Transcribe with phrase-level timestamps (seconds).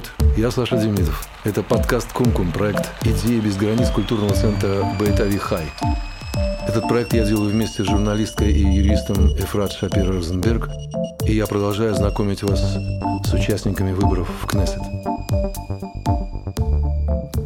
[0.00, 1.28] Привет, я Саша Демидов.
[1.44, 5.64] Это подкаст «Кумкум», проект «Идеи без границ» культурного центра Бейтави Хай.
[6.66, 10.68] Этот проект я делаю вместе с журналисткой и юристом Эфрат Шапир Розенберг,
[11.26, 12.78] и я продолжаю знакомить вас
[13.24, 14.80] с участниками выборов в Кнессет.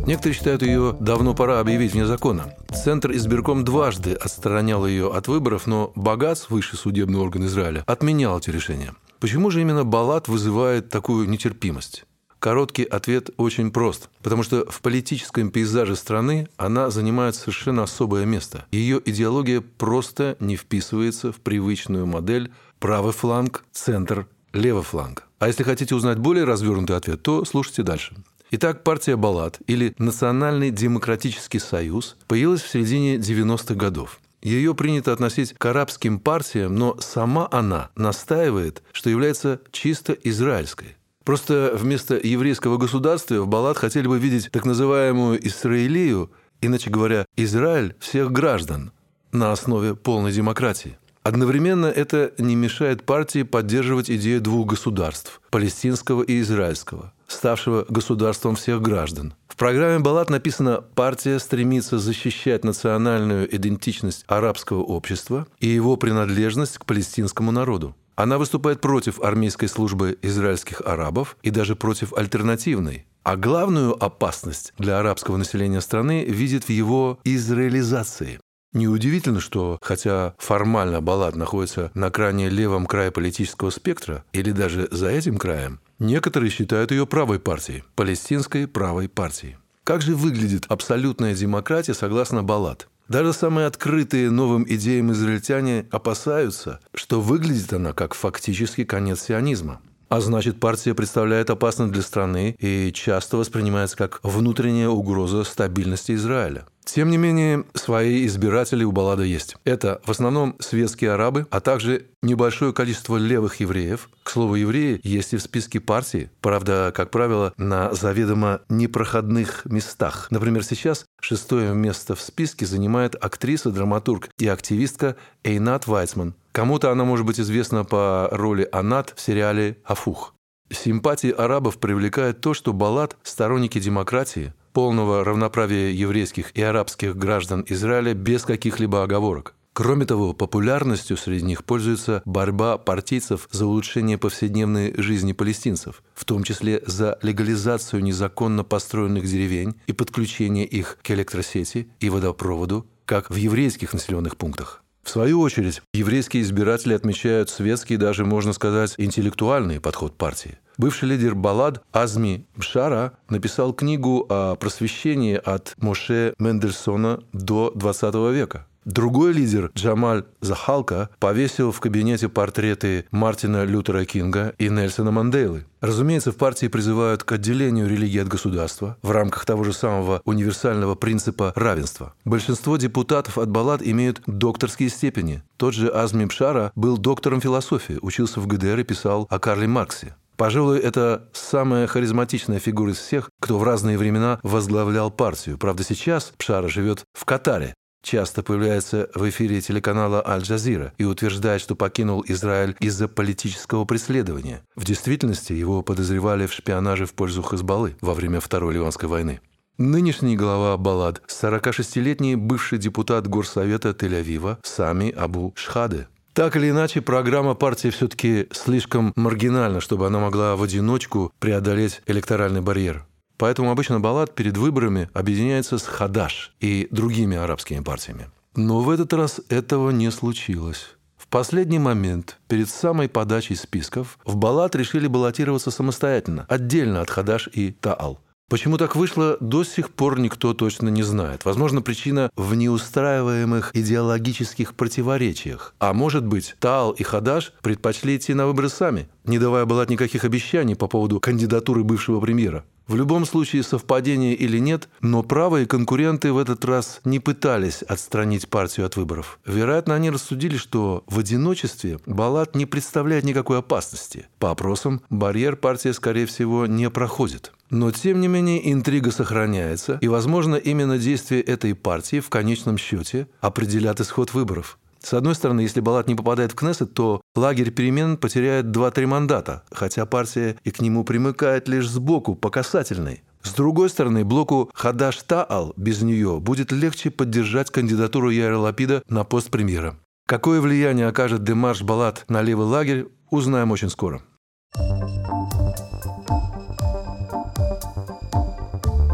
[0.07, 2.55] Некоторые считают ее давно пора объявить вне закона.
[2.73, 8.50] Центр избирком дважды отстранял ее от выборов, но Багац, высший судебный орган Израиля, отменял эти
[8.50, 8.93] решения.
[9.18, 12.05] Почему же именно Балат вызывает такую нетерпимость?
[12.44, 14.11] Короткий ответ очень прост.
[14.22, 18.67] Потому что в политическом пейзаже страны она занимает совершенно особое место.
[18.70, 25.26] Ее идеология просто не вписывается в привычную модель правый фланг, центр, левый фланг.
[25.39, 28.14] А если хотите узнать более развернутый ответ, то слушайте дальше.
[28.50, 34.20] Итак, партия Балат или Национальный демократический союз появилась в середине 90-х годов.
[34.42, 40.98] Ее принято относить к арабским партиям, но сама она настаивает, что является чисто израильской.
[41.25, 47.97] Просто вместо еврейского государства в Балат хотели бы видеть так называемую Израилию, иначе говоря, Израиль
[47.98, 48.93] всех граждан
[49.33, 50.98] на основе полной демократии.
[51.23, 58.83] Одновременно это не мешает партии поддерживать идею двух государств– палестинского и израильского, ставшего государством всех
[58.83, 59.33] граждан.
[59.48, 66.85] В программе Балат написано «Партия стремится защищать национальную идентичность арабского общества и его принадлежность к
[66.85, 67.97] палестинскому народу».
[68.17, 73.07] Она выступает против армейской службы израильских арабов и даже против альтернативной.
[73.25, 78.39] А главную опасность для арабского населения страны видит в его израилизации.
[78.75, 85.11] Неудивительно, что, хотя формально Балат находится на крайне левом крае политического спектра, или даже за
[85.11, 89.57] этим краем, некоторые считают ее правой партией, палестинской правой партией.
[89.85, 92.89] Как же выглядит абсолютная демократия согласно Балат?
[93.09, 96.81] Даже самые открытые новым идеям израильтяне опасаются,
[97.15, 99.81] что выглядит она как фактически конец сионизма.
[100.09, 106.67] А значит, партия представляет опасность для страны и часто воспринимается как внутренняя угроза стабильности Израиля.
[106.85, 109.57] Тем не менее, свои избиратели у Баллада есть.
[109.64, 114.11] Это в основном светские арабы, а также небольшое количество левых евреев.
[114.23, 116.31] К слову, евреи есть и в списке партии.
[116.41, 120.29] Правда, как правило, на заведомо непроходных местах.
[120.31, 126.35] Например, сейчас шестое место в списке занимает актриса, драматург и активистка Эйнат Вайцман.
[126.53, 130.34] Кому-то она может быть известна по роли Анат в сериале «Афух».
[130.70, 138.12] Симпатии арабов привлекает то, что Балат– сторонники демократии– полного равноправия еврейских и арабских граждан Израиля
[138.12, 139.54] без каких-либо оговорок.
[139.72, 146.44] Кроме того, популярностью среди них пользуется борьба партийцев за улучшение повседневной жизни палестинцев, в том
[146.44, 153.34] числе за легализацию незаконно построенных деревень и подключение их к электросети и водопроводу, как в
[153.34, 154.82] еврейских населенных пунктах.
[155.02, 160.58] В свою очередь, еврейские избиратели отмечают светский, даже, можно сказать, интеллектуальный подход партии.
[160.76, 168.66] Бывший лидер Балад Азми Бшара написал книгу о просвещении от Моше Мендельсона до 20 века.
[168.84, 175.64] Другой лидер, Джамаль Захалка, повесил в кабинете портреты Мартина Лютера Кинга и Нельсона Манделы.
[175.80, 180.96] Разумеется, в партии призывают к отделению религии от государства в рамках того же самого универсального
[180.96, 182.12] принципа равенства.
[182.26, 185.42] Большинство депутатов от Балад имеют докторские степени.
[185.56, 190.14] Тот же Азми Бшара был доктором философии, учился в ГДР и писал о Карле Марксе.
[190.36, 195.58] Пожалуй, это самая харизматичная фигура из всех, кто в разные времена возглавлял партию.
[195.58, 201.76] Правда, сейчас Пшара живет в Катаре, часто появляется в эфире телеканала «Аль-Джазира» и утверждает, что
[201.76, 204.62] покинул Израиль из-за политического преследования.
[204.74, 209.40] В действительности его подозревали в шпионаже в пользу Хазбаллы во время Второй Ливанской войны.
[209.76, 217.54] Нынешний глава Балад– 46-летний бывший депутат Горсовета Тель-Авива Сами Абу Шхаде– так или иначе, программа
[217.54, 223.06] партии все-таки слишком маргинальна, чтобы она могла в одиночку преодолеть электоральный барьер.
[223.36, 228.30] Поэтому обычно Балат перед выборами объединяется с Хадаш и другими арабскими партиями.
[228.56, 230.96] Но в этот раз этого не случилось.
[231.16, 237.48] В последний момент, перед самой подачей списков, в Балат решили баллотироваться самостоятельно, отдельно от Хадаш
[237.52, 238.20] и Таал.
[238.50, 241.44] Почему так вышло, до сих пор никто точно не знает.
[241.44, 245.75] Возможно, причина в неустраиваемых идеологических противоречиях.
[245.79, 250.25] А может быть, Таал и Хадаш предпочли идти на выборы сами, не давая Балат никаких
[250.25, 252.64] обещаний по поводу кандидатуры бывшего премьера.
[252.86, 258.48] В любом случае, совпадение или нет, но правые конкуренты в этот раз не пытались отстранить
[258.48, 259.38] партию от выборов.
[259.46, 264.26] Вероятно, они рассудили, что в одиночестве Балат не представляет никакой опасности.
[264.38, 267.52] По опросам, барьер партия, скорее всего, не проходит.
[267.70, 273.26] Но, тем не менее, интрига сохраняется, и, возможно, именно действия этой партии в конечном счете
[273.40, 274.78] определят исход выборов.
[275.04, 279.62] С одной стороны, если Балат не попадает в Кнессет, то лагерь перемен потеряет 2-3 мандата,
[279.70, 283.22] хотя партия и к нему примыкает лишь сбоку, по касательной.
[283.42, 289.24] С другой стороны, блоку Хадаш Таал без нее будет легче поддержать кандидатуру Яра Лапида на
[289.24, 289.96] пост премьера.
[290.26, 294.22] Какое влияние окажет Демарш Балат на левый лагерь, узнаем очень скоро.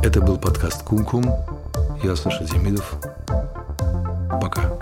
[0.04, 1.24] Это был подкаст «Кум-Кум».
[2.04, 2.94] Я Саша Демидов.
[4.40, 4.78] Пока.